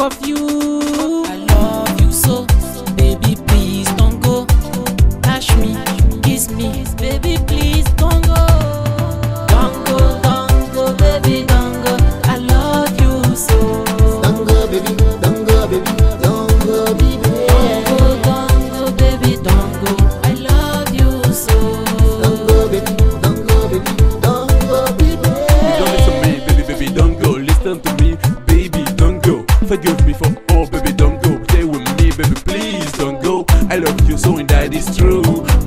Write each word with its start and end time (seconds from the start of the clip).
of 0.00 0.26
you. 0.26 0.79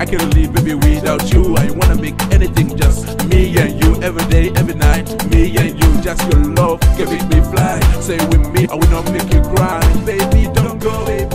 I 0.03 0.05
can't 0.05 0.35
live, 0.35 0.51
baby, 0.51 0.73
without 0.73 1.31
you. 1.31 1.55
I 1.55 1.71
wanna 1.71 1.95
make 1.95 2.21
anything 2.23 2.75
just 2.75 3.25
me 3.29 3.57
and 3.57 3.81
you. 3.81 3.95
Every 4.03 4.25
day, 4.25 4.51
every 4.57 4.75
night, 4.75 5.07
me 5.31 5.55
and 5.55 5.81
you. 5.81 6.01
Just 6.01 6.21
your 6.29 6.43
love 6.43 6.81
can 6.97 7.07
make 7.07 7.25
me 7.29 7.39
fly. 7.51 7.79
Say 8.01 8.17
with 8.27 8.51
me, 8.51 8.67
I 8.67 8.75
will 8.75 8.89
not 8.89 9.09
make 9.13 9.31
you 9.33 9.41
cry. 9.55 9.79
Baby, 10.03 10.51
don't 10.53 10.77
go, 10.77 11.05
baby. 11.05 11.32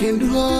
Can 0.00 0.18
do 0.18 0.34
all 0.34 0.59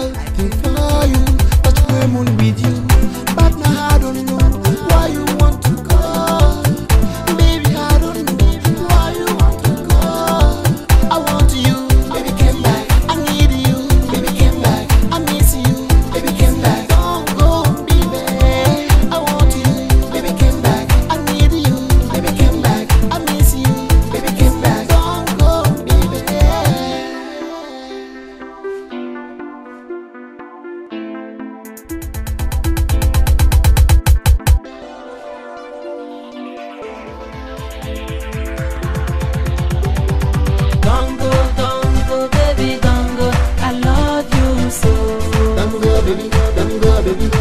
Don't 46.11 46.29
go, 46.29 46.55
baby, 46.55 46.69
don't 46.69 46.81
go, 46.81 47.03
baby, 47.03 47.29
don't 47.29 47.40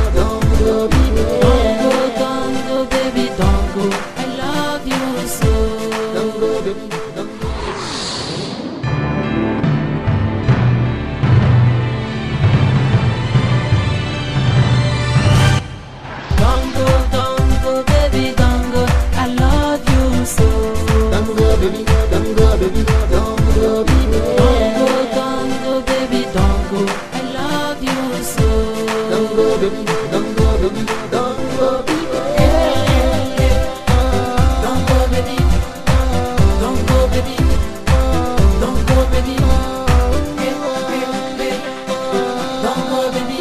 baby. 43.13 43.39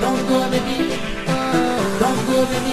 Don't 0.00 0.28
go, 0.28 0.50
baby. 0.50 0.96
Don't 2.00 2.26
go, 2.26 2.46
baby. 2.46 2.69